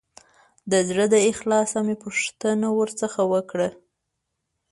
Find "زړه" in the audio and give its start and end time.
0.87-1.05